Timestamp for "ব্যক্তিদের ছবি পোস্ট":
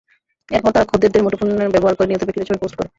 2.25-2.75